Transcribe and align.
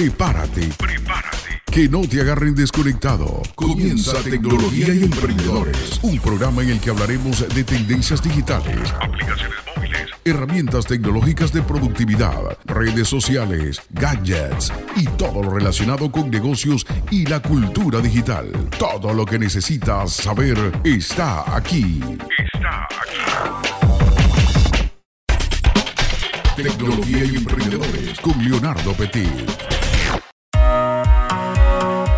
Prepárate. 0.00 0.66
Prepárate. 0.78 1.62
Que 1.70 1.86
no 1.86 2.00
te 2.00 2.22
agarren 2.22 2.54
desconectado. 2.54 3.42
Comienza 3.54 4.14
Tecnología 4.22 4.94
y 4.94 5.04
Emprendedores. 5.04 6.00
Un 6.00 6.18
programa 6.20 6.62
en 6.62 6.70
el 6.70 6.80
que 6.80 6.88
hablaremos 6.88 7.46
de 7.54 7.64
tendencias 7.64 8.22
digitales, 8.22 8.94
aplicaciones 8.98 9.58
móviles, 9.76 10.08
herramientas 10.24 10.86
tecnológicas 10.86 11.52
de 11.52 11.60
productividad, 11.60 12.40
redes 12.64 13.08
sociales, 13.08 13.82
gadgets 13.90 14.72
y 14.96 15.04
todo 15.04 15.42
lo 15.42 15.50
relacionado 15.50 16.10
con 16.10 16.30
negocios 16.30 16.86
y 17.10 17.26
la 17.26 17.42
cultura 17.42 18.00
digital. 18.00 18.50
Todo 18.78 19.12
lo 19.12 19.26
que 19.26 19.38
necesitas 19.38 20.12
saber 20.14 20.80
está 20.82 21.54
aquí. 21.54 22.00
Está 22.54 22.88
aquí. 23.02 23.20
Tecnología 26.56 27.24
y 27.24 27.36
Emprendedores 27.36 28.18
con 28.20 28.42
Leonardo 28.42 28.94
Petit. 28.94 29.89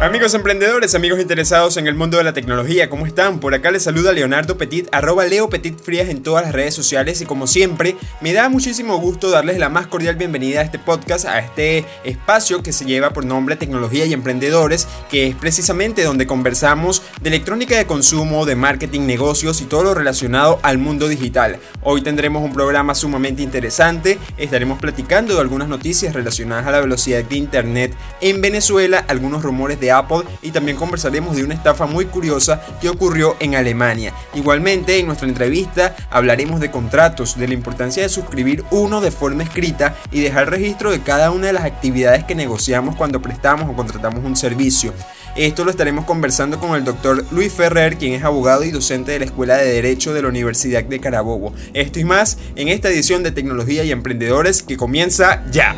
Amigos 0.02 0.34
emprendedores, 0.34 0.96
amigos 0.96 1.20
interesados 1.20 1.76
en 1.76 1.86
el 1.86 1.94
mundo 1.94 2.16
de 2.16 2.24
la 2.24 2.32
tecnología, 2.32 2.90
¿cómo 2.90 3.06
están? 3.06 3.38
Por 3.38 3.54
acá 3.54 3.70
les 3.70 3.84
saluda 3.84 4.10
Leonardo 4.10 4.58
Petit, 4.58 4.88
arroba 4.90 5.24
Leo 5.26 5.48
Petit 5.48 5.78
Frías 5.78 6.08
en 6.08 6.24
todas 6.24 6.44
las 6.44 6.52
redes 6.52 6.74
sociales 6.74 7.20
y 7.20 7.24
como 7.24 7.46
siempre, 7.46 7.94
me 8.20 8.32
da 8.32 8.48
muchísimo 8.48 8.98
gusto 8.98 9.30
darles 9.30 9.58
la 9.58 9.68
más 9.68 9.86
cordial 9.86 10.16
bienvenida 10.16 10.58
a 10.58 10.64
este 10.64 10.80
podcast, 10.80 11.26
a 11.26 11.38
este 11.38 11.84
espacio 12.02 12.64
que 12.64 12.72
se 12.72 12.84
lleva 12.84 13.10
por 13.10 13.24
nombre 13.24 13.54
Tecnología 13.54 14.04
y 14.04 14.12
Emprendedores, 14.12 14.88
que 15.08 15.28
es 15.28 15.36
precisamente 15.36 16.02
donde 16.02 16.26
conversamos 16.26 17.04
de 17.20 17.28
electrónica 17.28 17.76
de 17.76 17.86
consumo, 17.86 18.44
de 18.44 18.56
marketing, 18.56 19.02
negocios 19.02 19.60
y 19.60 19.66
todo 19.66 19.84
lo 19.84 19.94
relacionado 19.94 20.58
al 20.64 20.78
mundo 20.78 21.06
digital. 21.06 21.60
Hoy 21.80 22.02
tendremos 22.02 22.42
un 22.42 22.52
programa 22.52 22.96
sumamente 22.96 23.42
interesante, 23.42 24.18
estaremos 24.36 24.80
platicando 24.80 25.34
de 25.34 25.42
algunas 25.42 25.68
noticias 25.68 26.12
relacionadas 26.12 26.66
a 26.66 26.72
la 26.72 26.80
velocidad 26.80 27.22
de 27.22 27.36
Internet 27.36 27.94
en 28.20 28.40
Venezuela, 28.40 29.04
algunos 29.06 29.44
rumores 29.44 29.78
de 29.78 29.91
Apple 29.92 30.22
y 30.42 30.50
también 30.50 30.76
conversaremos 30.76 31.36
de 31.36 31.44
una 31.44 31.54
estafa 31.54 31.86
muy 31.86 32.06
curiosa 32.06 32.60
que 32.80 32.88
ocurrió 32.88 33.36
en 33.38 33.54
Alemania. 33.54 34.12
Igualmente, 34.34 34.98
en 34.98 35.06
nuestra 35.06 35.28
entrevista 35.28 35.94
hablaremos 36.10 36.60
de 36.60 36.70
contratos, 36.70 37.38
de 37.38 37.48
la 37.48 37.54
importancia 37.54 38.02
de 38.02 38.08
suscribir 38.08 38.64
uno 38.70 39.00
de 39.00 39.10
forma 39.10 39.42
escrita 39.42 39.96
y 40.10 40.20
dejar 40.20 40.50
registro 40.50 40.90
de 40.90 41.00
cada 41.00 41.30
una 41.30 41.48
de 41.48 41.52
las 41.52 41.64
actividades 41.64 42.24
que 42.24 42.34
negociamos 42.34 42.96
cuando 42.96 43.22
prestamos 43.22 43.70
o 43.70 43.74
contratamos 43.74 44.24
un 44.24 44.36
servicio. 44.36 44.92
Esto 45.34 45.64
lo 45.64 45.70
estaremos 45.70 46.04
conversando 46.04 46.60
con 46.60 46.74
el 46.74 46.84
doctor 46.84 47.24
Luis 47.30 47.52
Ferrer, 47.52 47.96
quien 47.96 48.12
es 48.12 48.22
abogado 48.22 48.64
y 48.64 48.70
docente 48.70 49.12
de 49.12 49.20
la 49.20 49.24
Escuela 49.24 49.56
de 49.56 49.72
Derecho 49.72 50.12
de 50.12 50.20
la 50.20 50.28
Universidad 50.28 50.84
de 50.84 51.00
Carabobo. 51.00 51.54
Esto 51.72 52.00
y 52.00 52.04
más 52.04 52.36
en 52.54 52.68
esta 52.68 52.90
edición 52.90 53.22
de 53.22 53.30
Tecnología 53.30 53.82
y 53.82 53.92
Emprendedores 53.92 54.62
que 54.62 54.76
comienza 54.76 55.42
ya. 55.50 55.74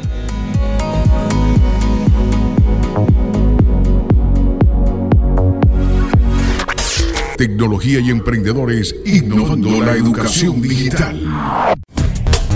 Tecnología 7.36 7.98
y 7.98 8.10
emprendedores 8.10 8.94
innovando 9.04 9.80
la 9.82 9.92
educación 9.92 10.62
digital. 10.62 11.74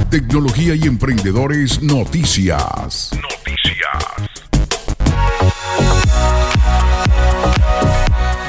Tecnología 0.09 0.77
y 0.77 0.85
emprendedores 0.85 1.83
noticias. 1.83 3.11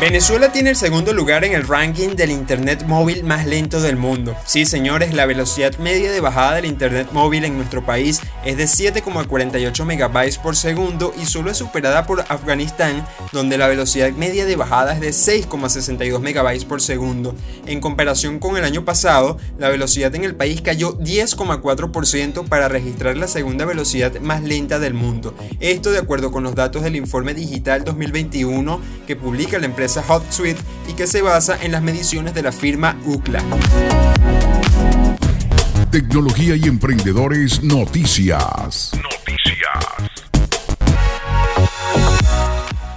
Venezuela 0.01 0.49
tiene 0.49 0.69
el 0.69 0.75
segundo 0.77 1.11
lugar 1.11 1.43
en 1.43 1.51
el 1.51 1.67
ranking 1.67 2.15
del 2.15 2.31
Internet 2.31 2.85
móvil 2.87 3.25
más 3.25 3.45
lento 3.45 3.81
del 3.81 3.97
mundo. 3.97 4.33
Sí, 4.45 4.65
señores, 4.65 5.13
la 5.13 5.25
velocidad 5.25 5.77
media 5.77 6.09
de 6.09 6.21
bajada 6.21 6.55
del 6.55 6.67
Internet 6.67 7.09
móvil 7.11 7.43
en 7.43 7.57
nuestro 7.57 7.85
país 7.85 8.21
es 8.45 8.55
de 8.55 8.63
7,48 8.63 9.83
megabytes 9.83 10.37
por 10.37 10.55
segundo 10.55 11.13
y 11.21 11.25
solo 11.25 11.51
es 11.51 11.57
superada 11.57 12.05
por 12.05 12.21
Afganistán, 12.29 13.05
donde 13.33 13.57
la 13.57 13.67
velocidad 13.67 14.13
media 14.13 14.45
de 14.45 14.55
bajada 14.55 14.93
es 14.93 15.01
de 15.01 15.09
6,62 15.09 16.21
megabytes 16.21 16.63
por 16.63 16.81
segundo. 16.81 17.35
En 17.65 17.81
comparación 17.81 18.39
con 18.39 18.55
el 18.55 18.63
año 18.63 18.85
pasado, 18.85 19.37
la 19.57 19.67
velocidad 19.67 20.15
en 20.15 20.23
el 20.23 20.33
país 20.33 20.61
cayó 20.61 20.97
10,4% 20.97 22.47
para 22.47 22.69
registrar 22.69 23.17
la 23.17 23.27
segunda 23.27 23.65
velocidad 23.65 24.17
más 24.21 24.43
lenta 24.43 24.79
del 24.79 24.93
mundo. 24.93 25.35
Esto 25.59 25.91
de 25.91 25.99
acuerdo 25.99 26.31
con 26.31 26.43
los 26.43 26.55
datos 26.55 26.83
del 26.83 26.95
informe 26.95 27.33
digital 27.33 27.83
2021 27.83 28.79
que 29.05 29.17
publica 29.17 29.59
la 29.59 29.65
empresa 29.65 29.88
HotSuite 29.97 30.61
y 30.87 30.93
que 30.93 31.07
se 31.07 31.21
basa 31.21 31.57
en 31.61 31.71
las 31.71 31.81
mediciones 31.81 32.33
de 32.33 32.43
la 32.43 32.51
firma 32.51 32.97
UCLA. 33.05 33.43
Tecnología 35.91 36.55
y 36.55 36.65
emprendedores 36.65 37.63
noticias. 37.63 38.91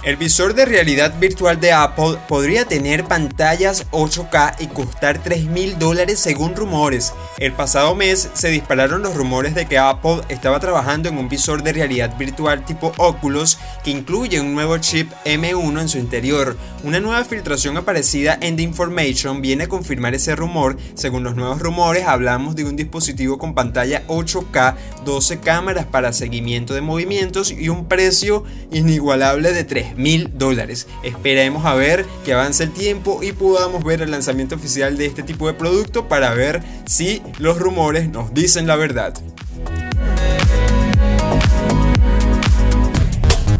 El 0.03 0.17
visor 0.17 0.53
de 0.53 0.65
realidad 0.65 1.17
virtual 1.17 1.61
de 1.61 1.71
Apple 1.71 2.17
podría 2.27 2.65
tener 2.65 3.05
pantallas 3.05 3.89
8K 3.91 4.55
y 4.59 4.67
costar 4.67 5.23
3 5.23 5.45
mil 5.45 5.79
dólares 5.79 6.19
según 6.19 6.57
rumores. 6.57 7.13
El 7.37 7.53
pasado 7.53 7.95
mes 7.95 8.29
se 8.33 8.49
dispararon 8.49 9.01
los 9.01 9.15
rumores 9.15 9.55
de 9.55 9.65
que 9.65 9.77
Apple 9.77 10.19
estaba 10.27 10.59
trabajando 10.59 11.07
en 11.07 11.17
un 11.17 11.29
visor 11.29 11.63
de 11.63 11.71
realidad 11.71 12.17
virtual 12.17 12.65
tipo 12.65 12.91
Oculus 12.97 13.57
que 13.85 13.91
incluye 13.91 14.41
un 14.41 14.53
nuevo 14.53 14.77
chip 14.77 15.09
M1 15.23 15.79
en 15.79 15.87
su 15.87 15.97
interior. 15.99 16.57
Una 16.83 16.99
nueva 16.99 17.23
filtración 17.23 17.77
aparecida 17.77 18.37
en 18.41 18.57
The 18.57 18.63
Information 18.63 19.41
viene 19.41 19.63
a 19.63 19.69
confirmar 19.69 20.15
ese 20.15 20.35
rumor. 20.35 20.75
Según 20.95 21.23
los 21.23 21.37
nuevos 21.37 21.61
rumores 21.61 22.05
hablamos 22.05 22.57
de 22.57 22.65
un 22.65 22.75
dispositivo 22.75 23.37
con 23.37 23.55
pantalla 23.55 24.05
8K, 24.07 24.75
12 25.05 25.39
cámaras 25.39 25.85
para 25.85 26.11
seguimiento 26.11 26.73
de 26.73 26.81
movimientos 26.81 27.51
y 27.51 27.69
un 27.69 27.87
precio 27.87 28.43
inigualable 28.69 29.53
de 29.53 29.63
3 29.63 29.92
mil 29.95 30.31
dólares. 30.37 30.87
Esperemos 31.03 31.65
a 31.65 31.75
ver 31.75 32.05
que 32.25 32.33
avance 32.33 32.63
el 32.63 32.71
tiempo 32.71 33.21
y 33.23 33.31
podamos 33.31 33.83
ver 33.83 34.01
el 34.01 34.11
lanzamiento 34.11 34.55
oficial 34.55 34.97
de 34.97 35.05
este 35.05 35.23
tipo 35.23 35.47
de 35.47 35.53
producto 35.53 36.07
para 36.07 36.33
ver 36.33 36.61
si 36.85 37.21
los 37.39 37.59
rumores 37.59 38.09
nos 38.09 38.33
dicen 38.33 38.67
la 38.67 38.75
verdad. 38.75 39.13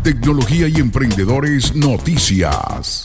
Tecnología 0.04 0.68
y 0.68 0.78
emprendedores 0.78 1.74
noticias. 1.76 3.04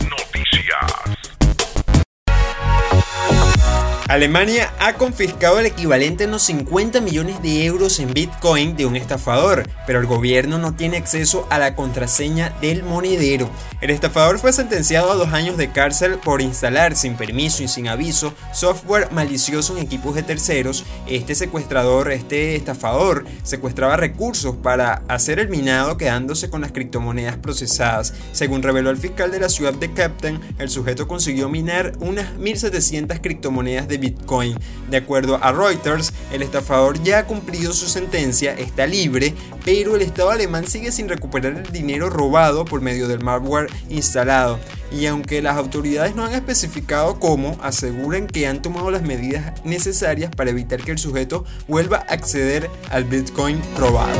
Alemania 4.08 4.72
ha 4.78 4.94
confiscado 4.94 5.58
el 5.58 5.66
equivalente 5.66 6.24
a 6.24 6.28
unos 6.28 6.40
50 6.44 7.02
millones 7.02 7.42
de 7.42 7.66
euros 7.66 8.00
en 8.00 8.14
Bitcoin 8.14 8.74
de 8.74 8.86
un 8.86 8.96
estafador, 8.96 9.68
pero 9.86 10.00
el 10.00 10.06
gobierno 10.06 10.56
no 10.56 10.72
tiene 10.72 10.96
acceso 10.96 11.46
a 11.50 11.58
la 11.58 11.74
contraseña 11.74 12.56
del 12.62 12.84
monedero. 12.84 13.50
El 13.80 13.90
estafador 13.90 14.40
fue 14.40 14.52
sentenciado 14.52 15.12
a 15.12 15.14
dos 15.14 15.32
años 15.32 15.56
de 15.56 15.70
cárcel 15.70 16.18
por 16.18 16.42
instalar 16.42 16.96
sin 16.96 17.14
permiso 17.14 17.62
y 17.62 17.68
sin 17.68 17.86
aviso 17.86 18.34
software 18.52 19.12
malicioso 19.12 19.76
en 19.76 19.84
equipos 19.84 20.16
de 20.16 20.24
terceros. 20.24 20.84
Este 21.06 21.36
secuestrador, 21.36 22.10
este 22.10 22.56
estafador, 22.56 23.24
secuestraba 23.44 23.96
recursos 23.96 24.56
para 24.56 25.04
hacer 25.06 25.38
el 25.38 25.48
minado 25.48 25.96
quedándose 25.96 26.50
con 26.50 26.60
las 26.60 26.72
criptomonedas 26.72 27.36
procesadas. 27.36 28.14
Según 28.32 28.64
reveló 28.64 28.90
el 28.90 28.96
fiscal 28.96 29.30
de 29.30 29.38
la 29.38 29.48
ciudad 29.48 29.74
de 29.74 29.92
Captain, 29.92 30.40
el 30.58 30.70
sujeto 30.70 31.06
consiguió 31.06 31.48
minar 31.48 31.92
unas 32.00 32.34
1.700 32.34 33.20
criptomonedas 33.20 33.86
de 33.86 33.98
Bitcoin. 33.98 34.58
De 34.90 34.96
acuerdo 34.96 35.38
a 35.40 35.52
Reuters, 35.52 36.12
el 36.32 36.42
estafador 36.42 37.00
ya 37.04 37.20
ha 37.20 37.26
cumplido 37.26 37.72
su 37.72 37.86
sentencia, 37.86 38.54
está 38.54 38.88
libre, 38.88 39.34
pero 39.64 39.94
el 39.94 40.02
Estado 40.02 40.30
alemán 40.30 40.66
sigue 40.66 40.90
sin 40.90 41.08
recuperar 41.08 41.58
el 41.58 41.72
dinero 41.72 42.10
robado 42.10 42.64
por 42.64 42.80
medio 42.80 43.06
del 43.06 43.22
malware 43.22 43.67
instalado. 43.88 44.58
Y 44.90 45.06
aunque 45.06 45.42
las 45.42 45.56
autoridades 45.56 46.14
no 46.16 46.24
han 46.24 46.32
especificado 46.32 47.18
cómo, 47.18 47.58
aseguran 47.62 48.26
que 48.26 48.46
han 48.46 48.62
tomado 48.62 48.90
las 48.90 49.02
medidas 49.02 49.52
necesarias 49.64 50.30
para 50.34 50.50
evitar 50.50 50.80
que 50.80 50.92
el 50.92 50.98
sujeto 50.98 51.44
vuelva 51.66 51.98
a 51.98 52.12
acceder 52.12 52.70
al 52.90 53.04
Bitcoin 53.04 53.60
robado. 53.76 54.18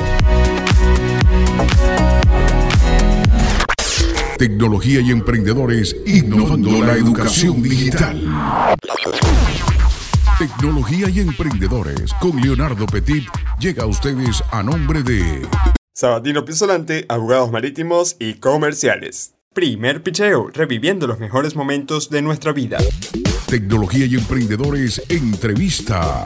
Tecnología 4.39 5.01
y 5.01 5.11
emprendedores 5.11 5.97
innovando 6.07 6.85
la 6.85 6.93
educación 6.93 7.61
digital. 7.61 8.23
Tecnología 10.39 11.09
y 11.11 11.19
emprendedores 11.19 12.15
con 12.21 12.41
Leonardo 12.41 12.87
Petit 12.87 13.25
llega 13.59 13.83
a 13.83 13.87
ustedes 13.87 14.45
a 14.53 14.63
nombre 14.63 15.03
de 15.03 15.45
Sabatino 15.93 16.45
Pisolante, 16.45 17.05
abogados 17.09 17.51
marítimos 17.51 18.15
y 18.21 18.35
comerciales. 18.35 19.38
Primer 19.59 20.05
picheo, 20.05 20.51
reviviendo 20.55 21.09
los 21.09 21.19
mejores 21.19 21.57
momentos 21.57 22.11
de 22.11 22.23
nuestra 22.23 22.53
vida. 22.53 22.79
Tecnología 23.49 24.07
y 24.07 24.15
emprendedores 24.15 25.03
entrevista. 25.09 26.23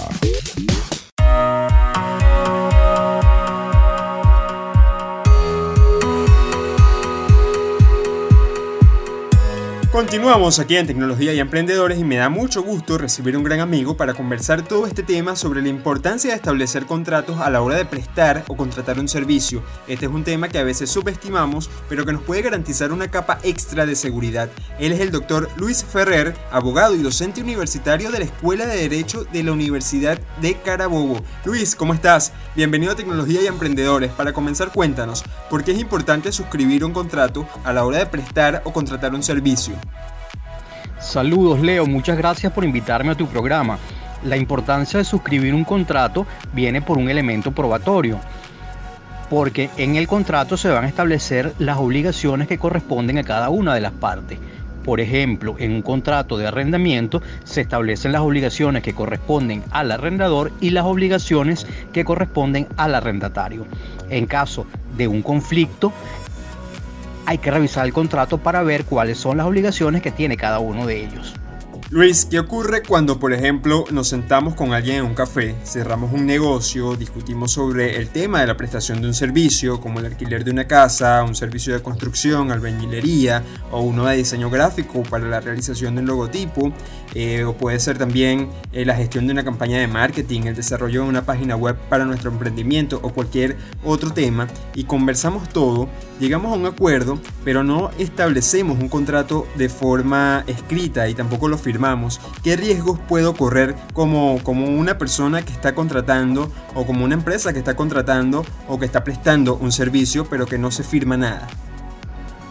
Continuamos 9.92 10.58
aquí 10.58 10.78
en 10.78 10.86
Tecnología 10.86 11.34
y 11.34 11.38
Emprendedores 11.38 11.98
y 11.98 12.04
me 12.04 12.16
da 12.16 12.30
mucho 12.30 12.62
gusto 12.62 12.96
recibir 12.96 13.36
un 13.36 13.44
gran 13.44 13.60
amigo 13.60 13.94
para 13.94 14.14
conversar 14.14 14.62
todo 14.62 14.86
este 14.86 15.02
tema 15.02 15.36
sobre 15.36 15.60
la 15.60 15.68
importancia 15.68 16.30
de 16.30 16.36
establecer 16.36 16.86
contratos 16.86 17.40
a 17.40 17.50
la 17.50 17.60
hora 17.60 17.76
de 17.76 17.84
prestar 17.84 18.42
o 18.48 18.56
contratar 18.56 18.98
un 18.98 19.06
servicio. 19.06 19.62
Este 19.86 20.06
es 20.06 20.10
un 20.10 20.24
tema 20.24 20.48
que 20.48 20.58
a 20.58 20.64
veces 20.64 20.88
subestimamos, 20.88 21.68
pero 21.90 22.06
que 22.06 22.14
nos 22.14 22.22
puede 22.22 22.40
garantizar 22.40 22.90
una 22.90 23.10
capa 23.10 23.38
extra 23.42 23.84
de 23.84 23.94
seguridad. 23.94 24.48
Él 24.78 24.92
es 24.92 25.00
el 25.00 25.10
doctor 25.10 25.50
Luis 25.58 25.84
Ferrer, 25.84 26.34
abogado 26.50 26.94
y 26.94 27.02
docente 27.02 27.42
universitario 27.42 28.10
de 28.10 28.20
la 28.20 28.24
Escuela 28.24 28.64
de 28.64 28.88
Derecho 28.88 29.24
de 29.24 29.42
la 29.42 29.52
Universidad 29.52 30.18
de 30.40 30.54
Carabobo. 30.54 31.20
Luis, 31.44 31.76
¿cómo 31.76 31.92
estás? 31.92 32.32
Bienvenido 32.56 32.92
a 32.92 32.96
Tecnología 32.96 33.42
y 33.42 33.46
Emprendedores. 33.46 34.10
Para 34.12 34.32
comenzar, 34.32 34.72
cuéntanos, 34.72 35.22
¿por 35.50 35.64
qué 35.64 35.72
es 35.72 35.78
importante 35.78 36.32
suscribir 36.32 36.82
un 36.82 36.94
contrato 36.94 37.46
a 37.62 37.74
la 37.74 37.84
hora 37.84 37.98
de 37.98 38.06
prestar 38.06 38.62
o 38.64 38.72
contratar 38.72 39.14
un 39.14 39.22
servicio? 39.22 39.81
Saludos 40.98 41.60
Leo, 41.60 41.86
muchas 41.86 42.16
gracias 42.16 42.52
por 42.52 42.64
invitarme 42.64 43.12
a 43.12 43.16
tu 43.16 43.26
programa. 43.26 43.78
La 44.24 44.36
importancia 44.36 44.98
de 44.98 45.04
suscribir 45.04 45.52
un 45.52 45.64
contrato 45.64 46.26
viene 46.52 46.80
por 46.80 46.96
un 46.96 47.10
elemento 47.10 47.50
probatorio, 47.52 48.20
porque 49.28 49.68
en 49.76 49.96
el 49.96 50.06
contrato 50.06 50.56
se 50.56 50.70
van 50.70 50.84
a 50.84 50.88
establecer 50.88 51.54
las 51.58 51.78
obligaciones 51.78 52.46
que 52.46 52.58
corresponden 52.58 53.18
a 53.18 53.24
cada 53.24 53.48
una 53.50 53.74
de 53.74 53.80
las 53.80 53.92
partes. 53.92 54.38
Por 54.84 55.00
ejemplo, 55.00 55.56
en 55.58 55.72
un 55.72 55.82
contrato 55.82 56.38
de 56.38 56.46
arrendamiento 56.46 57.22
se 57.44 57.60
establecen 57.60 58.12
las 58.12 58.22
obligaciones 58.22 58.82
que 58.82 58.94
corresponden 58.94 59.62
al 59.70 59.92
arrendador 59.92 60.52
y 60.60 60.70
las 60.70 60.84
obligaciones 60.84 61.66
que 61.92 62.04
corresponden 62.04 62.66
al 62.76 62.94
arrendatario. 62.94 63.66
En 64.08 64.26
caso 64.26 64.66
de 64.96 65.08
un 65.08 65.22
conflicto, 65.22 65.92
hay 67.26 67.38
que 67.38 67.50
revisar 67.50 67.86
el 67.86 67.92
contrato 67.92 68.38
para 68.38 68.62
ver 68.62 68.84
cuáles 68.84 69.18
son 69.18 69.36
las 69.36 69.46
obligaciones 69.46 70.02
que 70.02 70.10
tiene 70.10 70.36
cada 70.36 70.58
uno 70.58 70.86
de 70.86 71.04
ellos. 71.04 71.34
Luis, 71.92 72.24
¿qué 72.24 72.38
ocurre 72.38 72.82
cuando, 72.82 73.18
por 73.18 73.34
ejemplo, 73.34 73.84
nos 73.90 74.08
sentamos 74.08 74.54
con 74.54 74.72
alguien 74.72 74.96
en 74.96 75.04
un 75.04 75.14
café, 75.14 75.54
cerramos 75.62 76.10
un 76.14 76.24
negocio, 76.24 76.96
discutimos 76.96 77.52
sobre 77.52 77.98
el 77.98 78.08
tema 78.08 78.40
de 78.40 78.46
la 78.46 78.56
prestación 78.56 79.02
de 79.02 79.08
un 79.08 79.12
servicio, 79.12 79.78
como 79.78 80.00
el 80.00 80.06
alquiler 80.06 80.42
de 80.42 80.52
una 80.52 80.66
casa, 80.66 81.22
un 81.22 81.34
servicio 81.34 81.74
de 81.74 81.82
construcción, 81.82 82.50
albañilería 82.50 83.42
o 83.70 83.82
uno 83.82 84.06
de 84.06 84.16
diseño 84.16 84.48
gráfico 84.48 85.02
para 85.02 85.26
la 85.26 85.40
realización 85.40 85.94
de 85.94 86.00
un 86.00 86.06
logotipo, 86.06 86.72
eh, 87.12 87.44
o 87.44 87.52
puede 87.58 87.78
ser 87.78 87.98
también 87.98 88.48
eh, 88.72 88.86
la 88.86 88.94
gestión 88.94 89.26
de 89.26 89.34
una 89.34 89.44
campaña 89.44 89.78
de 89.78 89.86
marketing, 89.86 90.44
el 90.44 90.56
desarrollo 90.56 91.02
de 91.02 91.10
una 91.10 91.26
página 91.26 91.56
web 91.56 91.76
para 91.90 92.06
nuestro 92.06 92.30
emprendimiento 92.30 93.00
o 93.02 93.10
cualquier 93.10 93.58
otro 93.84 94.14
tema, 94.14 94.48
y 94.74 94.84
conversamos 94.84 95.46
todo, 95.50 95.90
llegamos 96.18 96.54
a 96.54 96.56
un 96.56 96.64
acuerdo, 96.64 97.20
pero 97.44 97.62
no 97.62 97.90
establecemos 97.98 98.80
un 98.80 98.88
contrato 98.88 99.46
de 99.58 99.68
forma 99.68 100.42
escrita 100.46 101.06
y 101.10 101.12
tampoco 101.12 101.48
lo 101.48 101.58
firmamos 101.58 101.81
¿qué 102.44 102.56
riesgos 102.56 102.98
puedo 103.08 103.34
correr 103.34 103.74
como, 103.92 104.38
como 104.44 104.66
una 104.66 104.98
persona 104.98 105.42
que 105.42 105.52
está 105.52 105.74
contratando 105.74 106.50
o 106.74 106.86
como 106.86 107.04
una 107.04 107.14
empresa 107.14 107.52
que 107.52 107.58
está 107.58 107.74
contratando 107.74 108.44
o 108.68 108.78
que 108.78 108.86
está 108.86 109.02
prestando 109.02 109.56
un 109.56 109.72
servicio 109.72 110.24
pero 110.26 110.46
que 110.46 110.58
no 110.58 110.70
se 110.70 110.84
firma 110.84 111.16
nada? 111.16 111.48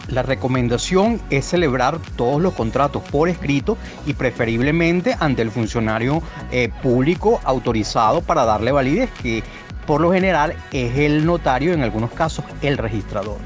La 0.08 0.22
recomendación 0.22 1.22
es 1.30 1.46
celebrar 1.46 1.98
todos 2.16 2.42
los 2.42 2.52
contratos 2.52 3.02
por 3.10 3.30
escrito 3.30 3.78
y 4.04 4.12
preferiblemente 4.12 5.16
ante 5.18 5.40
el 5.40 5.50
funcionario 5.50 6.22
eh, 6.50 6.70
público 6.82 7.40
autorizado 7.44 8.20
para 8.20 8.44
darle 8.44 8.72
validez, 8.72 9.08
que 9.22 9.42
por 9.86 10.02
lo 10.02 10.12
general 10.12 10.54
es 10.72 10.98
el 10.98 11.24
notario, 11.24 11.72
en 11.72 11.82
algunos 11.82 12.10
casos 12.10 12.44
el 12.60 12.76
registrador. 12.76 13.38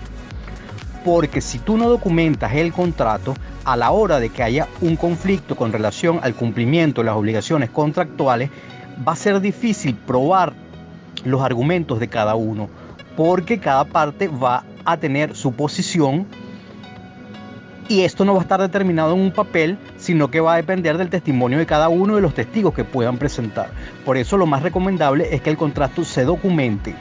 Porque 1.06 1.41
si 1.41 1.61
tú 1.61 1.76
no 1.79 1.88
documentas 1.88 2.53
el 2.55 2.73
contrato, 2.73 3.35
a 3.64 3.76
la 3.76 3.93
hora 3.93 4.19
de 4.19 4.29
que 4.29 4.43
haya 4.43 4.67
un 4.81 4.97
conflicto 4.97 5.55
con 5.55 5.73
relación 5.73 6.19
al 6.20 6.35
cumplimiento 6.35 7.00
de 7.00 7.06
las 7.06 7.14
obligaciones 7.14 7.70
contractuales, 7.70 8.50
va 9.06 9.12
a 9.12 9.17
ser 9.17 9.41
difícil 9.41 9.94
probar 9.94 10.53
los 11.25 11.43
argumentos 11.43 12.00
de 12.00 12.08
cada 12.08 12.35
uno, 12.35 12.69
porque 13.17 13.61
cada 13.61 13.85
parte 13.85 14.26
va 14.26 14.64
a 14.85 14.97
tener 14.97 15.37
su 15.37 15.53
posición 15.53 16.26
y 17.88 18.00
esto 18.00 18.25
no 18.25 18.32
va 18.32 18.41
a 18.41 18.43
estar 18.43 18.61
determinado 18.61 19.14
en 19.14 19.20
un 19.20 19.31
papel, 19.31 19.79
sino 19.97 20.29
que 20.29 20.41
va 20.41 20.55
a 20.55 20.56
depender 20.56 20.99
del 20.99 21.08
testimonio 21.08 21.58
de 21.58 21.67
cada 21.67 21.88
uno 21.88 22.17
de 22.17 22.20
los 22.20 22.35
testigos 22.35 22.75
que 22.75 22.82
puedan 22.82 23.17
presentar. 23.17 23.70
Por 24.05 24.17
eso 24.17 24.37
lo 24.37 24.47
más 24.47 24.64
recomendable 24.64 25.32
es 25.32 25.41
que 25.41 25.50
el 25.50 25.56
contrato 25.56 26.05
se 26.05 26.25
documente. 26.25 26.97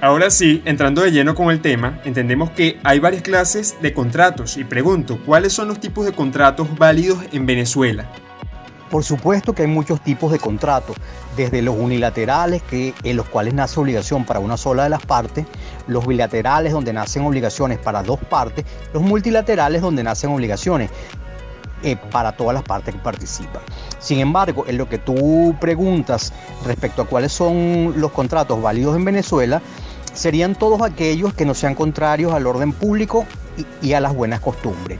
Ahora 0.00 0.30
sí, 0.30 0.62
entrando 0.64 1.02
de 1.02 1.10
lleno 1.10 1.34
con 1.34 1.50
el 1.50 1.60
tema, 1.60 2.00
entendemos 2.04 2.50
que 2.50 2.78
hay 2.84 3.00
varias 3.00 3.22
clases 3.22 3.76
de 3.82 3.92
contratos 3.92 4.56
y 4.56 4.62
pregunto, 4.62 5.18
¿cuáles 5.26 5.52
son 5.52 5.66
los 5.66 5.80
tipos 5.80 6.06
de 6.06 6.12
contratos 6.12 6.78
válidos 6.78 7.18
en 7.32 7.46
Venezuela? 7.46 8.06
Por 8.92 9.02
supuesto 9.02 9.54
que 9.54 9.62
hay 9.62 9.68
muchos 9.68 10.00
tipos 10.00 10.30
de 10.30 10.38
contratos, 10.38 10.96
desde 11.36 11.62
los 11.62 11.74
unilaterales, 11.76 12.62
que, 12.62 12.94
en 13.02 13.16
los 13.16 13.26
cuales 13.26 13.54
nace 13.54 13.80
obligación 13.80 14.24
para 14.24 14.38
una 14.38 14.56
sola 14.56 14.84
de 14.84 14.90
las 14.90 15.04
partes, 15.04 15.46
los 15.88 16.06
bilaterales, 16.06 16.72
donde 16.72 16.92
nacen 16.92 17.24
obligaciones 17.24 17.78
para 17.78 18.04
dos 18.04 18.20
partes, 18.20 18.64
los 18.94 19.02
multilaterales, 19.02 19.82
donde 19.82 20.04
nacen 20.04 20.30
obligaciones 20.30 20.90
eh, 21.82 21.96
para 22.10 22.32
todas 22.32 22.54
las 22.54 22.62
partes 22.64 22.94
que 22.94 23.00
participan. 23.00 23.62
Sin 23.98 24.20
embargo, 24.20 24.64
en 24.66 24.78
lo 24.78 24.88
que 24.88 24.98
tú 24.98 25.56
preguntas 25.60 26.32
respecto 26.64 27.02
a 27.02 27.06
cuáles 27.06 27.32
son 27.32 27.94
los 27.96 28.10
contratos 28.12 28.62
válidos 28.62 28.96
en 28.96 29.04
Venezuela, 29.04 29.60
serían 30.18 30.56
todos 30.56 30.82
aquellos 30.82 31.32
que 31.32 31.46
no 31.46 31.54
sean 31.54 31.76
contrarios 31.76 32.32
al 32.32 32.46
orden 32.46 32.72
público 32.72 33.24
y, 33.80 33.92
a 33.92 34.00
las 34.00 34.14
buenas 34.14 34.40
costumbres. 34.40 34.98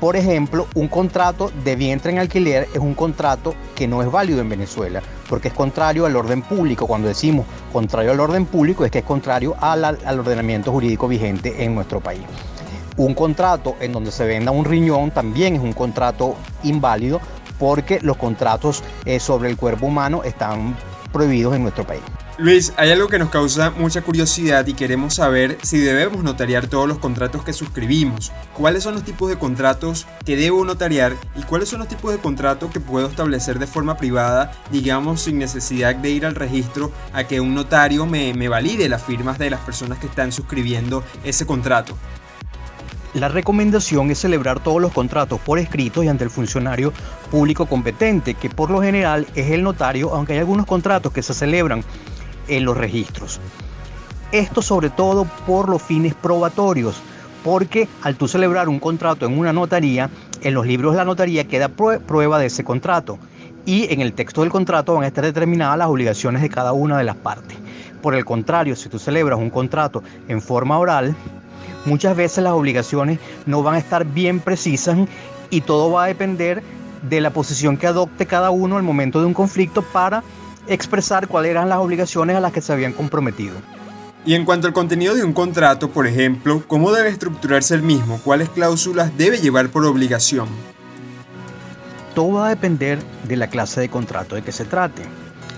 Por 0.00 0.16
ejemplo, 0.16 0.66
un 0.74 0.88
contrato 0.88 1.52
de 1.62 1.76
vientre 1.76 2.10
en 2.10 2.18
alquiler 2.18 2.66
es 2.72 2.78
un 2.78 2.94
contrato 2.94 3.54
que 3.74 3.86
no 3.86 4.02
es 4.02 4.10
válido 4.10 4.40
en 4.40 4.48
Venezuela, 4.48 5.02
porque 5.28 5.48
es 5.48 5.54
contrario 5.54 6.06
al 6.06 6.16
orden 6.16 6.40
público. 6.40 6.86
Cuando 6.86 7.08
decimos 7.08 7.44
contrario 7.70 8.12
al 8.12 8.20
orden 8.20 8.46
público 8.46 8.86
es 8.86 8.90
que 8.90 9.00
es 9.00 9.04
contrario 9.04 9.54
al, 9.60 9.84
ordenamiento 10.18 10.72
jurídico 10.72 11.06
vigente 11.06 11.62
en 11.62 11.74
nuestro 11.74 12.00
país. 12.00 12.22
Un 12.96 13.12
contrato 13.12 13.76
en 13.80 13.92
donde 13.92 14.10
se 14.10 14.24
venda 14.24 14.50
un 14.50 14.64
riñón 14.64 15.10
también 15.10 15.56
es 15.56 15.60
un 15.60 15.74
contrato 15.74 16.36
inválido 16.62 17.20
porque 17.58 18.00
los 18.00 18.16
contratos 18.16 18.82
eh, 19.04 19.20
sobre 19.20 19.50
el 19.50 19.58
cuerpo 19.58 19.84
humano 19.84 20.22
están 20.24 20.74
prohibidos 21.12 21.54
en 21.54 21.62
nuestro 21.64 21.84
país. 21.84 22.02
Luis, 22.40 22.72
hay 22.78 22.90
algo 22.90 23.08
que 23.08 23.18
nos 23.18 23.28
causa 23.28 23.70
mucha 23.70 24.00
curiosidad 24.00 24.66
y 24.66 24.72
queremos 24.72 25.16
saber 25.16 25.58
si 25.60 25.76
debemos 25.76 26.24
notariar 26.24 26.68
todos 26.68 26.88
los 26.88 26.96
contratos 26.96 27.44
que 27.44 27.52
suscribimos. 27.52 28.32
¿Cuáles 28.54 28.82
son 28.82 28.94
los 28.94 29.04
tipos 29.04 29.28
de 29.28 29.38
contratos 29.38 30.06
que 30.24 30.36
debo 30.36 30.64
notariar 30.64 31.16
y 31.36 31.42
cuáles 31.42 31.68
son 31.68 31.80
los 31.80 31.88
tipos 31.88 32.12
de 32.12 32.18
contratos 32.18 32.70
que 32.70 32.80
puedo 32.80 33.08
establecer 33.08 33.58
de 33.58 33.66
forma 33.66 33.98
privada, 33.98 34.52
digamos 34.72 35.20
sin 35.20 35.38
necesidad 35.38 35.94
de 35.94 36.08
ir 36.12 36.24
al 36.24 36.34
registro 36.34 36.90
a 37.12 37.24
que 37.24 37.42
un 37.42 37.54
notario 37.54 38.06
me, 38.06 38.32
me 38.32 38.48
valide 38.48 38.88
las 38.88 39.02
firmas 39.02 39.38
de 39.38 39.50
las 39.50 39.60
personas 39.60 39.98
que 39.98 40.06
están 40.06 40.32
suscribiendo 40.32 41.04
ese 41.22 41.44
contrato? 41.44 41.94
La 43.12 43.28
recomendación 43.28 44.10
es 44.12 44.20
celebrar 44.20 44.60
todos 44.60 44.80
los 44.80 44.92
contratos 44.92 45.40
por 45.40 45.58
escrito 45.58 46.02
y 46.04 46.08
ante 46.08 46.24
el 46.24 46.30
funcionario 46.30 46.92
público 47.30 47.66
competente, 47.66 48.34
que 48.34 48.48
por 48.48 48.70
lo 48.70 48.80
general 48.80 49.26
es 49.34 49.50
el 49.50 49.62
notario, 49.64 50.14
aunque 50.14 50.34
hay 50.34 50.38
algunos 50.38 50.64
contratos 50.64 51.12
que 51.12 51.22
se 51.22 51.34
celebran 51.34 51.84
en 52.50 52.64
los 52.64 52.76
registros. 52.76 53.40
Esto 54.32 54.62
sobre 54.62 54.90
todo 54.90 55.24
por 55.46 55.68
los 55.68 55.82
fines 55.82 56.14
probatorios, 56.14 57.00
porque 57.42 57.88
al 58.02 58.16
tú 58.16 58.28
celebrar 58.28 58.68
un 58.68 58.78
contrato 58.78 59.26
en 59.26 59.38
una 59.38 59.52
notaría, 59.52 60.10
en 60.42 60.54
los 60.54 60.66
libros 60.66 60.92
de 60.92 60.98
la 60.98 61.04
notaría 61.04 61.48
queda 61.48 61.68
prueba 61.68 62.38
de 62.38 62.46
ese 62.46 62.64
contrato 62.64 63.18
y 63.66 63.92
en 63.92 64.00
el 64.00 64.12
texto 64.12 64.40
del 64.40 64.50
contrato 64.50 64.94
van 64.94 65.04
a 65.04 65.06
estar 65.06 65.24
determinadas 65.24 65.78
las 65.78 65.88
obligaciones 65.88 66.42
de 66.42 66.48
cada 66.48 66.72
una 66.72 66.98
de 66.98 67.04
las 67.04 67.16
partes. 67.16 67.56
Por 68.02 68.14
el 68.14 68.24
contrario, 68.24 68.76
si 68.76 68.88
tú 68.88 68.98
celebras 68.98 69.38
un 69.38 69.50
contrato 69.50 70.02
en 70.28 70.40
forma 70.40 70.78
oral, 70.78 71.14
muchas 71.84 72.16
veces 72.16 72.42
las 72.42 72.54
obligaciones 72.54 73.18
no 73.46 73.62
van 73.62 73.74
a 73.74 73.78
estar 73.78 74.04
bien 74.04 74.40
precisas 74.40 74.96
y 75.50 75.60
todo 75.60 75.90
va 75.90 76.04
a 76.04 76.06
depender 76.06 76.62
de 77.02 77.20
la 77.20 77.30
posición 77.30 77.76
que 77.76 77.86
adopte 77.86 78.26
cada 78.26 78.50
uno 78.50 78.76
al 78.76 78.82
momento 78.82 79.20
de 79.20 79.26
un 79.26 79.34
conflicto 79.34 79.82
para 79.82 80.22
expresar 80.70 81.28
cuáles 81.28 81.50
eran 81.50 81.68
las 81.68 81.78
obligaciones 81.78 82.36
a 82.36 82.40
las 82.40 82.52
que 82.52 82.60
se 82.60 82.72
habían 82.72 82.92
comprometido. 82.92 83.56
Y 84.24 84.34
en 84.34 84.44
cuanto 84.44 84.66
al 84.66 84.72
contenido 84.72 85.14
de 85.14 85.24
un 85.24 85.32
contrato, 85.32 85.90
por 85.90 86.06
ejemplo, 86.06 86.62
¿cómo 86.66 86.92
debe 86.92 87.08
estructurarse 87.08 87.74
el 87.74 87.82
mismo? 87.82 88.20
¿Cuáles 88.22 88.48
cláusulas 88.50 89.16
debe 89.16 89.38
llevar 89.38 89.68
por 89.70 89.84
obligación? 89.84 90.46
Todo 92.14 92.34
va 92.34 92.46
a 92.46 92.50
depender 92.50 92.98
de 93.24 93.36
la 93.36 93.48
clase 93.48 93.80
de 93.80 93.88
contrato 93.88 94.34
de 94.34 94.42
que 94.42 94.52
se 94.52 94.64
trate. 94.64 95.02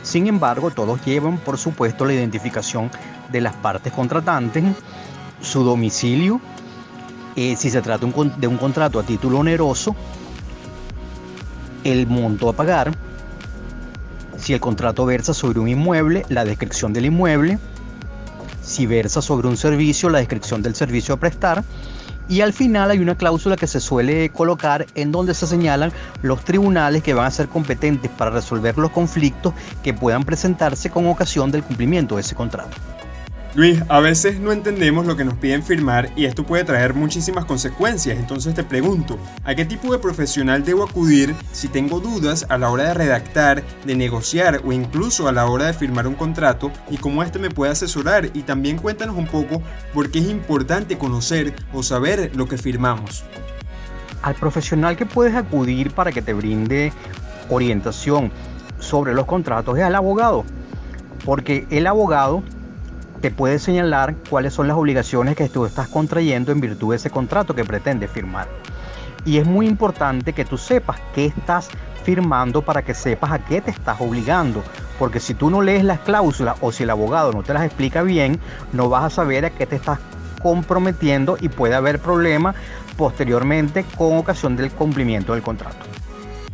Sin 0.03 0.27
embargo, 0.27 0.71
todos 0.71 1.05
llevan, 1.05 1.39
por 1.39 1.59
supuesto, 1.59 2.05
la 2.05 2.15
identificación 2.15 2.91
de 3.31 3.41
las 3.41 3.55
partes 3.57 3.93
contratantes, 3.93 4.65
su 5.41 5.65
domicilio, 5.65 6.41
eh, 7.35 7.57
si 7.57 7.71
se 7.71 7.83
trata 7.83 8.07
de 8.07 8.47
un 8.47 8.59
contrato 8.59 9.01
a 9.01 9.03
título 9.03 9.39
oneroso, 9.39 9.97
el 11.83 12.07
monto 12.07 12.49
a 12.49 12.53
pagar, 12.53 12.93
si 14.43 14.53
el 14.55 14.61
contrato 14.61 15.07
versa 15.07 15.33
sobre 15.35 15.61
un 15.61 15.69
inmueble, 15.69 16.27
la 16.29 16.45
descripción 16.45 16.93
del 16.93 17.05
inmueble, 17.05 17.59
si 18.61 18.87
versa 18.87 19.23
sobre 19.23 19.47
un 19.47 19.57
servicio, 19.57 20.11
la 20.11 20.19
descripción 20.19 20.63
del 20.63 20.75
servicio 20.75 21.15
a 21.15 21.19
prestar, 21.19 21.63
Y 22.29 22.41
al 22.41 22.53
final 22.53 22.91
hay 22.91 23.01
una 23.01 23.17
cláusula 23.17 23.57
que 23.57 23.67
se 23.67 23.81
suele 23.81 24.31
colocar 24.31 24.87
en 24.95 25.11
donde 25.11 25.35
se 25.35 25.47
señalan 25.47 25.93
los 26.23 26.45
tribunales 26.45 27.03
que 27.03 27.15
van 27.15 27.27
a 27.27 27.31
ser 27.31 27.49
competentes 27.49 28.11
para 28.11 28.31
resolver 28.31 28.79
los 28.79 28.93
conflictos 28.93 29.53
que 29.83 29.93
puedan 29.93 30.23
presentarse 30.25 30.89
con 30.89 31.07
ocasión 31.09 31.51
del 31.51 31.65
cumplimiento 31.65 32.15
de 32.15 32.23
ese 32.23 32.37
contrato. 32.37 32.77
Luis, 33.55 33.83
a 33.91 34.01
veces 34.01 34.41
no 34.41 34.51
entendemos 34.51 35.05
lo 35.05 35.15
que 35.15 35.27
nos 35.27 35.35
piden 35.35 35.63
firmar 35.63 36.09
y 36.17 36.25
esto 36.25 36.43
puede 36.43 36.65
traer 36.65 36.95
muchísimas 36.95 37.45
consecuencias, 37.45 38.19
entonces 38.19 38.55
te 38.55 38.65
pregunto, 38.65 39.19
¿a 39.45 39.55
qué 39.55 39.67
tipo 39.67 39.93
de 39.93 39.99
profesional 39.99 40.65
debo 40.65 40.85
acudir 40.85 41.35
si 41.53 41.69
tengo 41.69 42.01
dudas 42.01 42.47
a 42.49 42.57
la 42.57 42.71
hora 42.71 42.85
de 42.85 42.95
redactar, 42.95 43.63
de 43.85 43.95
negociar 43.95 44.63
o 44.65 44.73
incluso 44.73 45.29
a 45.29 45.33
la 45.33 45.45
hora 45.45 45.67
de 45.67 45.75
firmar 45.75 46.07
un 46.07 46.15
contrato 46.15 46.73
y 46.89 46.97
cómo 46.97 47.23
este 47.23 47.39
me 47.39 47.51
puede 47.51 47.73
asesorar? 47.73 48.31
Y 48.33 48.41
también 48.45 48.79
cuéntanos 48.79 49.19
un 49.19 49.27
poco 49.27 49.61
por 49.93 50.11
qué 50.11 50.21
es 50.21 50.31
importante 50.31 50.97
conocer 50.97 51.53
o 51.75 51.83
saber 51.83 52.35
lo 52.35 52.49
que 52.49 52.57
firmamos. 52.57 53.23
Al 54.23 54.35
profesional 54.35 54.97
que 54.97 55.05
puedes 55.05 55.35
acudir 55.35 55.91
para 55.91 56.11
que 56.11 56.23
te 56.23 56.33
brinde 56.33 56.91
orientación 57.51 58.33
sobre 58.79 59.13
los 59.13 59.27
contratos 59.27 59.77
es 59.77 59.85
al 59.85 59.95
abogado, 59.95 60.47
porque 61.23 61.67
el 61.69 61.87
abogado 61.87 62.43
te 63.23 63.31
puede 63.31 63.61
señalar 63.61 64.17
cuáles 64.29 64.53
son 64.53 64.67
las 64.67 64.77
obligaciones 64.77 65.37
que 65.37 65.49
tú 65.49 65.65
estás 65.65 65.87
contrayendo 65.87 66.51
en 66.51 66.61
virtud 66.61 66.91
de 66.91 66.97
ese 66.97 67.09
contrato 67.09 67.55
que 67.55 67.65
pretendes 67.65 68.11
firmar. 68.11 68.49
Y 69.25 69.39
es 69.39 69.47
muy 69.47 69.69
importante 69.69 70.33
que 70.33 70.45
tú 70.45 70.59
sepas 70.59 71.01
qué 71.15 71.27
estás 71.27 71.69
firmando 72.03 72.63
para 72.63 72.83
que 72.83 72.95
sepas 72.95 73.31
a 73.31 73.39
qué 73.39 73.61
te 73.61 73.71
estás 73.71 74.01
obligando. 74.01 74.65
Porque 74.99 75.21
si 75.21 75.35
tú 75.35 75.51
no 75.51 75.63
lees 75.63 75.85
las 75.85 76.01
cláusulas 76.01 76.57
o 76.61 76.73
si 76.73 76.83
el 76.83 76.91
abogado 76.91 77.33
no 77.33 77.45
te 77.45 77.55
las 77.55 77.63
explica 77.63 78.03
bien, 78.03 78.41
no 78.73 78.89
vas 78.89 79.05
a 79.05 79.11
saber 79.11 79.45
a 79.45 79.51
qué 79.51 79.67
te 79.67 79.77
estás 79.77 80.01
comprometiendo 80.43 81.37
y 81.41 81.49
puede 81.49 81.77
haber 81.77 82.01
problemas 82.01 82.57
posteriormente 82.97 83.85
con 83.97 84.19
ocasión 84.19 84.57
del 84.57 84.73
cumplimiento 84.73 85.35
del 85.35 85.43
contrato. 85.43 85.92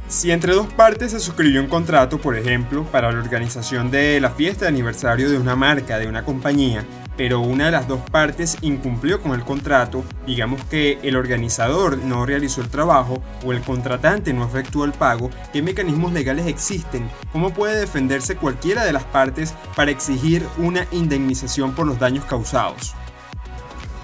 Si 0.09 0.31
entre 0.31 0.55
dos 0.55 0.73
partes 0.73 1.11
se 1.11 1.21
suscribió 1.21 1.61
un 1.61 1.69
contrato, 1.69 2.19
por 2.19 2.35
ejemplo, 2.35 2.85
para 2.85 3.13
la 3.13 3.19
organización 3.19 3.91
de 3.91 4.19
la 4.23 4.31
fiesta 4.31 4.65
de 4.65 4.71
aniversario 4.71 5.29
de 5.29 5.37
una 5.37 5.55
marca, 5.55 5.99
de 5.99 6.07
una 6.07 6.25
compañía, 6.25 6.83
pero 7.19 7.41
una 7.41 7.67
de 7.67 7.73
las 7.73 7.87
dos 7.87 8.01
partes 8.11 8.57
incumplió 8.63 9.21
con 9.21 9.33
el 9.33 9.45
contrato, 9.45 10.03
digamos 10.27 10.65
que 10.65 10.99
el 11.03 11.15
organizador 11.15 11.99
no 11.99 12.25
realizó 12.25 12.63
el 12.63 12.71
trabajo 12.71 13.23
o 13.45 13.53
el 13.53 13.61
contratante 13.61 14.33
no 14.33 14.47
efectuó 14.47 14.87
el 14.87 14.93
pago, 14.93 15.29
¿qué 15.53 15.61
mecanismos 15.61 16.15
legales 16.15 16.47
existen? 16.47 17.11
¿Cómo 17.31 17.51
puede 17.51 17.79
defenderse 17.79 18.35
cualquiera 18.37 18.87
de 18.87 18.95
las 18.95 19.05
partes 19.05 19.55
para 19.77 19.91
exigir 19.91 20.43
una 20.57 20.87
indemnización 20.91 21.75
por 21.75 21.87
los 21.87 21.99
daños 21.99 22.25
causados? 22.25 22.95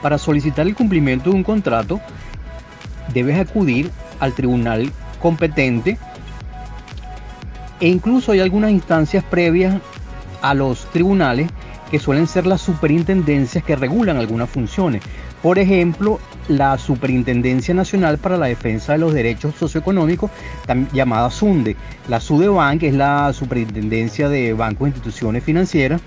Para 0.02 0.18
solicitar 0.18 0.66
el 0.66 0.74
cumplimiento 0.74 1.30
de 1.30 1.36
un 1.36 1.44
contrato, 1.44 1.98
debes 3.14 3.38
acudir 3.38 3.90
al 4.20 4.34
tribunal 4.34 4.92
competente 5.24 5.96
e 7.80 7.88
incluso 7.88 8.32
hay 8.32 8.40
algunas 8.40 8.70
instancias 8.70 9.24
previas 9.24 9.80
a 10.42 10.52
los 10.52 10.84
tribunales 10.92 11.48
que 11.90 11.98
suelen 11.98 12.26
ser 12.26 12.44
las 12.46 12.60
superintendencias 12.60 13.64
que 13.64 13.74
regulan 13.74 14.18
algunas 14.18 14.50
funciones. 14.50 15.02
Por 15.42 15.58
ejemplo, 15.58 16.20
la 16.48 16.76
Superintendencia 16.76 17.72
Nacional 17.72 18.18
para 18.18 18.36
la 18.36 18.46
Defensa 18.46 18.92
de 18.92 18.98
los 18.98 19.14
Derechos 19.14 19.54
Socioeconómicos, 19.54 20.30
llamada 20.92 21.30
SUNDE. 21.30 21.74
La 22.08 22.20
SUDEBAN, 22.20 22.78
que 22.78 22.88
es 22.88 22.94
la 22.94 23.32
Superintendencia 23.32 24.28
de 24.28 24.52
Bancos 24.52 24.86
e 24.86 24.90
Instituciones 24.90 25.42
Financieras, 25.42 26.02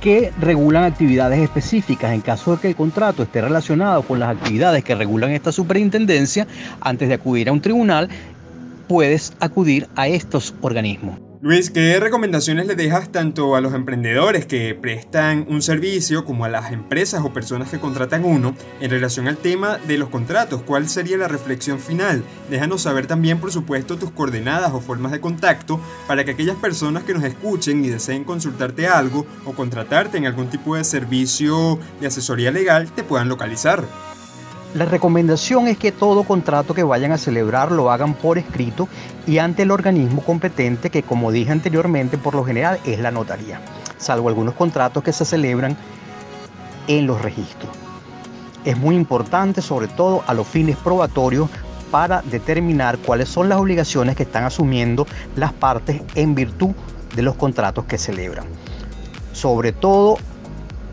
que 0.00 0.32
regulan 0.40 0.84
actividades 0.84 1.40
específicas. 1.40 2.12
En 2.12 2.20
caso 2.20 2.52
de 2.52 2.62
que 2.62 2.68
el 2.68 2.76
contrato 2.76 3.22
esté 3.22 3.40
relacionado 3.40 4.02
con 4.02 4.18
las 4.18 4.36
actividades 4.36 4.84
que 4.84 4.94
regulan 4.94 5.30
esta 5.30 5.52
superintendencia, 5.52 6.46
antes 6.80 7.08
de 7.08 7.14
acudir 7.14 7.48
a 7.48 7.52
un 7.52 7.60
tribunal, 7.60 8.08
puedes 8.88 9.34
acudir 9.40 9.88
a 9.96 10.08
estos 10.08 10.54
organismos. 10.60 11.27
Luis, 11.40 11.70
¿qué 11.70 12.00
recomendaciones 12.00 12.66
le 12.66 12.74
dejas 12.74 13.12
tanto 13.12 13.54
a 13.54 13.60
los 13.60 13.72
emprendedores 13.72 14.44
que 14.44 14.74
prestan 14.74 15.46
un 15.48 15.62
servicio 15.62 16.24
como 16.24 16.44
a 16.44 16.48
las 16.48 16.72
empresas 16.72 17.22
o 17.24 17.32
personas 17.32 17.70
que 17.70 17.78
contratan 17.78 18.24
uno 18.24 18.56
en 18.80 18.90
relación 18.90 19.28
al 19.28 19.36
tema 19.36 19.78
de 19.86 19.98
los 19.98 20.08
contratos? 20.08 20.62
¿Cuál 20.62 20.88
sería 20.88 21.16
la 21.16 21.28
reflexión 21.28 21.78
final? 21.78 22.24
Déjanos 22.50 22.82
saber 22.82 23.06
también, 23.06 23.38
por 23.38 23.52
supuesto, 23.52 23.96
tus 23.96 24.10
coordenadas 24.10 24.72
o 24.72 24.80
formas 24.80 25.12
de 25.12 25.20
contacto 25.20 25.80
para 26.08 26.24
que 26.24 26.32
aquellas 26.32 26.56
personas 26.56 27.04
que 27.04 27.14
nos 27.14 27.22
escuchen 27.22 27.84
y 27.84 27.88
deseen 27.88 28.24
consultarte 28.24 28.88
algo 28.88 29.24
o 29.44 29.52
contratarte 29.52 30.18
en 30.18 30.26
algún 30.26 30.50
tipo 30.50 30.74
de 30.74 30.82
servicio 30.82 31.78
de 32.00 32.08
asesoría 32.08 32.50
legal 32.50 32.90
te 32.90 33.04
puedan 33.04 33.28
localizar. 33.28 33.84
La 34.74 34.84
recomendación 34.84 35.66
es 35.66 35.78
que 35.78 35.92
todo 35.92 36.24
contrato 36.24 36.74
que 36.74 36.82
vayan 36.82 37.12
a 37.12 37.18
celebrar 37.18 37.72
lo 37.72 37.90
hagan 37.90 38.12
por 38.12 38.36
escrito 38.36 38.86
y 39.26 39.38
ante 39.38 39.62
el 39.62 39.70
organismo 39.70 40.22
competente 40.22 40.90
que 40.90 41.02
como 41.02 41.32
dije 41.32 41.50
anteriormente 41.50 42.18
por 42.18 42.34
lo 42.34 42.44
general 42.44 42.78
es 42.84 42.98
la 42.98 43.10
notaría, 43.10 43.62
salvo 43.96 44.28
algunos 44.28 44.54
contratos 44.54 45.02
que 45.02 45.14
se 45.14 45.24
celebran 45.24 45.74
en 46.86 47.06
los 47.06 47.22
registros. 47.22 47.70
Es 48.66 48.76
muy 48.76 48.94
importante 48.94 49.62
sobre 49.62 49.88
todo 49.88 50.22
a 50.26 50.34
los 50.34 50.46
fines 50.46 50.76
probatorios 50.76 51.48
para 51.90 52.20
determinar 52.20 52.98
cuáles 52.98 53.30
son 53.30 53.48
las 53.48 53.58
obligaciones 53.58 54.16
que 54.16 54.24
están 54.24 54.44
asumiendo 54.44 55.06
las 55.34 55.54
partes 55.54 56.02
en 56.14 56.34
virtud 56.34 56.72
de 57.16 57.22
los 57.22 57.36
contratos 57.36 57.86
que 57.86 57.96
celebran. 57.96 58.44
Sobre 59.32 59.72
todo 59.72 60.18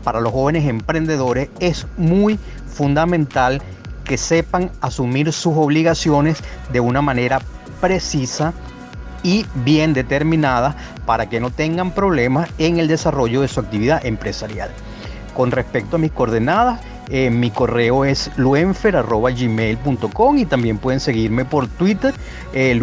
para 0.02 0.20
los 0.20 0.32
jóvenes 0.32 0.64
emprendedores 0.66 1.50
es 1.58 1.86
muy 1.98 2.38
fundamental 2.76 3.62
que 4.04 4.18
sepan 4.18 4.70
asumir 4.80 5.32
sus 5.32 5.56
obligaciones 5.56 6.38
de 6.72 6.80
una 6.80 7.02
manera 7.02 7.40
precisa 7.80 8.52
y 9.22 9.46
bien 9.64 9.92
determinada 9.92 10.76
para 11.06 11.28
que 11.28 11.40
no 11.40 11.50
tengan 11.50 11.90
problemas 11.90 12.48
en 12.58 12.78
el 12.78 12.86
desarrollo 12.86 13.40
de 13.40 13.48
su 13.48 13.58
actividad 13.60 14.06
empresarial. 14.06 14.70
Con 15.34 15.50
respecto 15.50 15.96
a 15.96 15.98
mis 15.98 16.12
coordenadas, 16.12 16.80
eh, 17.08 17.30
mi 17.30 17.50
correo 17.50 18.04
es 18.04 18.30
luenfer.gmail.com 18.36 20.38
y 20.38 20.46
también 20.46 20.78
pueden 20.78 21.00
seguirme 21.00 21.44
por 21.44 21.66
Twitter, 21.68 22.14
eh. 22.52 22.78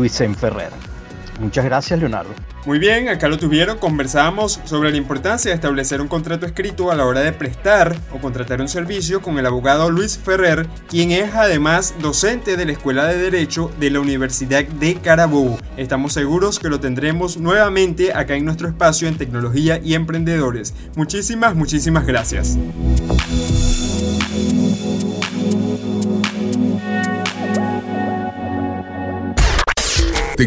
Muchas 1.44 1.66
gracias, 1.66 2.00
Leonardo. 2.00 2.34
Muy 2.66 2.80
bien, 2.80 3.10
acá 3.10 3.28
lo 3.28 3.38
tuvieron, 3.38 3.78
conversábamos 3.78 4.62
sobre 4.64 4.90
la 4.92 4.98
importancia 4.98 5.52
de 5.52 5.56
establecer 5.56 6.00
un 6.00 6.08
contrato 6.08 6.46
escrito 6.46 6.90
a 6.90 6.96
la 6.96 7.06
hora 7.06 7.20
de 7.20 7.34
prestar 7.34 7.96
o 8.14 8.20
contratar 8.20 8.62
un 8.62 8.70
servicio 8.70 9.22
con 9.22 9.38
el 9.38 9.46
abogado 9.46 9.92
Luis 9.92 10.18
Ferrer, 10.18 10.66
quien 10.88 11.12
es 11.12 11.36
además 11.36 11.94
docente 12.00 12.56
de 12.56 12.66
la 12.66 12.72
Escuela 12.72 13.06
de 13.06 13.18
Derecho 13.18 13.70
de 13.80 13.90
la 13.90 14.00
Universidad 14.00 14.64
de 14.64 14.96
Carabobo. 14.96 15.60
Estamos 15.76 16.14
seguros 16.14 16.60
que 16.60 16.70
lo 16.70 16.80
tendremos 16.80 17.38
nuevamente 17.38 18.14
acá 18.14 18.36
en 18.36 18.46
nuestro 18.46 18.70
espacio 18.70 19.10
en 19.10 19.18
tecnología 19.18 19.82
y 19.84 19.96
emprendedores. 19.96 20.74
Muchísimas, 20.96 21.56
muchísimas 21.56 22.06
gracias. 22.06 22.58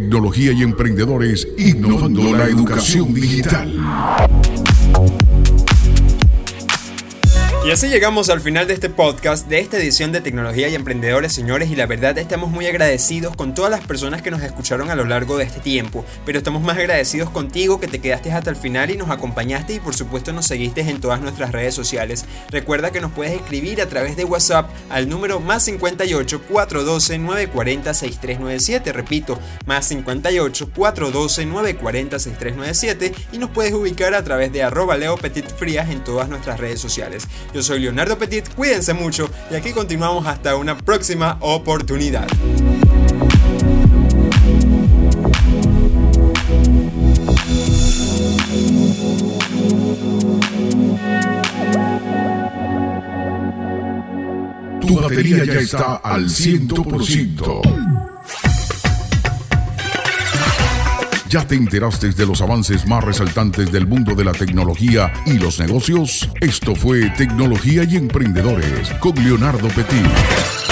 Tecnología 0.00 0.53
y 0.53 0.62
emprendedores 0.62 1.49
innovando 1.57 2.37
la 2.37 2.45
educación 2.45 3.15
digital. 3.15 3.73
Y 7.67 7.73
así 7.73 7.89
llegamos 7.89 8.31
al 8.31 8.41
final 8.41 8.69
de 8.69 8.75
este 8.75 8.91
podcast, 8.91 9.49
de 9.49 9.59
esta 9.59 9.77
edición 9.77 10.13
de 10.13 10.21
Tecnología 10.21 10.69
y 10.69 10.77
Emprendedores, 10.77 11.33
señores, 11.33 11.69
y 11.69 11.75
la 11.75 11.87
verdad 11.87 12.17
estamos 12.17 12.49
muy 12.49 12.65
agradecidos 12.67 13.35
con 13.35 13.57
todas 13.57 13.73
las 13.73 13.85
personas 13.85 14.23
que 14.23 14.31
nos 14.31 14.41
escucharon 14.41 14.89
a 14.89 14.95
lo 14.95 15.05
largo 15.05 15.37
de 15.37 15.43
este 15.43 15.59
tiempo, 15.59 16.05
pero 16.25 16.39
estamos 16.39 16.63
más 16.63 16.79
agradecidos 16.79 17.29
contigo 17.31 17.81
que 17.81 17.89
te 17.89 17.99
quedaste 17.99 18.31
hasta 18.31 18.51
el 18.51 18.55
final 18.55 18.93
y 18.93 18.97
nos 18.97 19.11
acompañaste 19.11 19.75
y 19.75 19.81
por 19.81 19.97
supuesto 19.97 20.33
nos 20.33 20.47
seguiste 20.47 20.83
en 20.83 21.01
todas 21.01 21.21
nuestras 21.21 21.51
redes 21.51 21.75
sociales. 21.75 22.25
Recuerda 22.53 22.93
que 22.93 23.01
nos 23.01 23.11
puedes 23.11 23.35
escribir 23.35 23.83
a 23.83 23.89
través 23.89 24.17
de 24.17 24.25
WhatsApp 24.25 24.71
al 24.89 25.09
número 25.09 25.41
más 25.41 25.65
58 25.65 26.43
412 26.43 27.19
940 27.19 27.95
6397, 27.95 28.93
repito, 28.93 29.41
más 29.67 29.87
58 29.87 30.71
412 30.73 31.47
940 31.47 32.19
6397 32.21 33.27
y 33.33 33.39
nos 33.39 33.51
puedes 33.51 33.73
ubicar 33.73 34.15
a 34.15 34.23
través 34.23 34.53
de 34.53 34.63
arroba 34.63 34.97
Leo 34.97 35.19
en 35.21 36.05
todas 36.05 36.29
nuestras 36.29 36.61
redes 36.61 36.79
sociales. 36.79 37.27
Yo 37.57 37.63
soy 37.63 37.81
Leonardo 37.81 38.19
Petit, 38.19 38.47
cuídense 38.51 38.93
mucho 38.93 39.31
y 39.51 39.55
aquí 39.55 39.73
continuamos 39.73 40.27
hasta 40.27 40.57
una 40.57 40.77
próxima 40.77 41.39
oportunidad. 41.41 42.27
Tu 54.83 55.01
batería 55.01 55.47
ya 55.47 55.55
está 55.55 55.95
al 55.95 56.27
100%. 56.27 57.86
¿Ya 61.37 61.47
te 61.47 61.55
enteraste 61.55 62.12
de 62.12 62.25
los 62.25 62.40
avances 62.40 62.87
más 62.87 63.05
resaltantes 63.05 63.71
del 63.71 63.87
mundo 63.87 64.14
de 64.14 64.25
la 64.25 64.33
tecnología 64.33 65.12
y 65.26 65.35
los 65.35 65.61
negocios? 65.61 66.31
Esto 66.40 66.75
fue 66.75 67.11
Tecnología 67.11 67.85
y 67.85 67.97
Emprendedores 67.97 68.88
con 69.00 69.14
Leonardo 69.23 69.69
Petit. 69.69 70.66